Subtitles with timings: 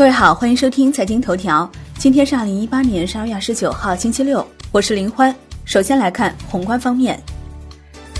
[0.00, 1.70] 各位好，欢迎收听财经头条。
[1.98, 4.42] 今天是二零一八年十二月二十九号，星期六，
[4.72, 5.36] 我是林欢。
[5.66, 7.20] 首先来看宏观方面，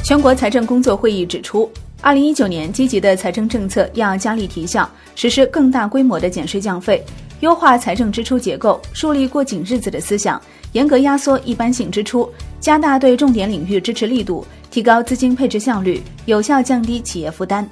[0.04, 1.72] 全国财政工作会议指出，
[2.02, 7.02] 二零一九年积极的财政政策要加力提效，实施更大规模的减税降费，
[7.40, 10.38] 优化财政支出结构，树立过紧日子的思想，
[10.72, 17.66] 严格压缩一般性支出，加大对重点领域支持力度，提高资金配置效率，有效降低企业负担。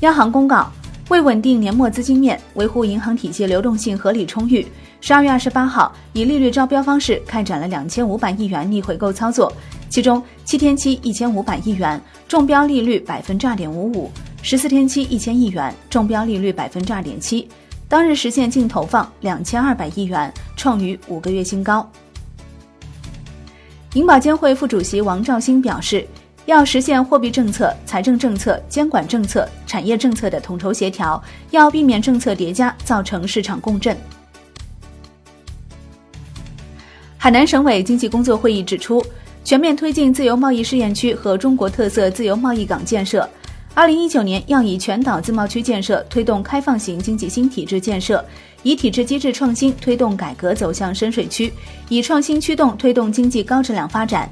[0.00, 0.72] 央行公告。
[1.10, 4.66] 为稳定年末资金面，维护银行体系流动性合理充裕，
[5.02, 9.52] 十二月二十八号以利率招标方式开展了两千五百亿元逆回购操作，
[9.90, 14.10] 其中七天期一千五百亿元中标利率百分之二点五五，
[14.40, 17.46] 十四天期一千亿元中标利率百分之二点七，
[17.86, 21.86] 当日实现净投放两千二百亿元，创逾五个月新高。
[23.92, 26.06] 银保监会副主席王兆新表示。
[26.46, 33.96] 要实现货币政策、财政政策、监管政策、产业政策的统筹协调，要避免政策叠加造成市场共振。
[37.16, 39.02] 海南省委经济工作会议指出，
[39.42, 43.26] 全面推进自由贸易试验区和中国特色自由贸易港建设。
[43.72, 48.22] 二零一九年要以全岛自贸区建设推动开放型经济新体制建设，
[48.62, 51.50] 以体制机制创新推动改革走向深水区，
[51.88, 54.30] 以创新驱动推动经济高质量发展。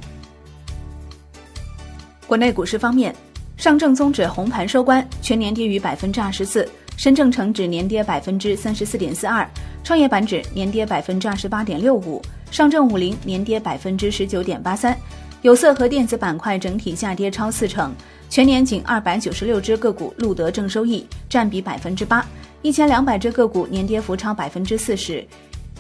[2.27, 3.15] 国内股市方面，
[3.56, 6.64] 上证综指红盘收官，全年跌逾百分之二十四；
[6.97, 9.47] 深证成指年跌百分之三十四点四二；
[9.84, 14.97] 创业板指年跌百分之二十八点六五；上证五零年跌百分之十九点八三。
[15.42, 17.92] 有色和电子板块整体下跌超四成，
[18.31, 22.25] 全年仅二百九十六只个股录得正收益，占比百分之八；
[22.62, 25.27] 一千两百只个股年跌幅超百分之四十。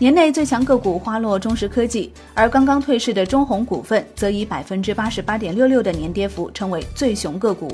[0.02, 7.70] 年内最强个股花落中石科技，而刚刚退市的中弘股份则以百分之八十八点六六的年跌幅成为最熊个股。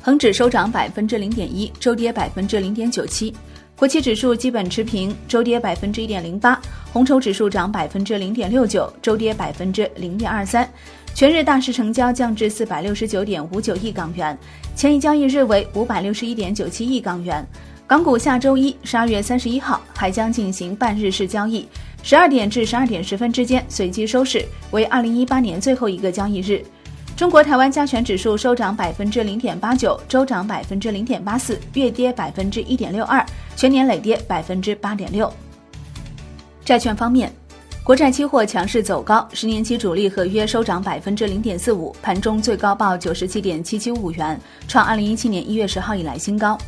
[0.00, 3.30] 恒指收涨百分之零点一，周跌百分之零点九七；
[3.76, 6.58] 国企指数基本持平，周跌百分之一点零八；
[6.94, 10.66] 红筹指数涨百分之零点六九，周跌百分之零点二三。
[11.12, 14.38] 全日大市成交降至四百六十九点五九亿港元，
[14.74, 17.46] 前一交易日为五百六十一点九七亿港元。
[17.88, 21.68] 港股下周一十二月三十一号还将进行半日市交易，
[22.02, 26.64] 十二点至十二点十分之间随机收市，为二零一八年最后一个交易日。
[27.16, 33.24] 中国台湾加权指数收涨百分之零点八九，周涨百分之零点八四，月跌百分之一点六二，
[33.54, 35.32] 全年累跌百分之八点六。
[36.64, 37.32] 债券方面，
[37.84, 46.58] 国债期货强势走高，十年期主力合约收涨百分之零点四五，盘中最高报九十七点七七五元，创二零一七年一月十号以来新高。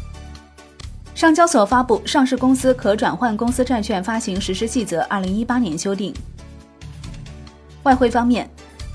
[1.18, 6.14] 上交所发布《上市公司可转换公司债券发行实施细则（二零一八年修订）》。
[7.82, 8.48] 外汇方面，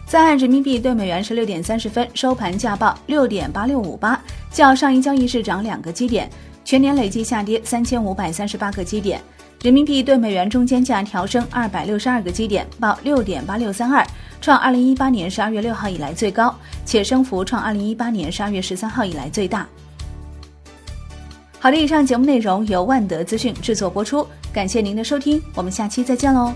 [0.05, 4.17] 在岸人民币对美元十六点三十分收盘价报六点八六五八，
[4.49, 6.29] 较上一交易日涨两个基点，
[6.63, 9.19] 全年累计下跌三千五百三十八个基点。
[9.61, 14.07] 人民币对美元中间价调升二百六十二个基点，报六点八六三二，
[14.39, 16.55] 创二零一八年十二月六号以来最高，
[16.85, 19.67] 且升幅创二零一八年十二月十三号以来最大。
[21.63, 26.51] 好的，以上节目内容由万德资讯制作播出，感谢您的收听，我们下期再见喽。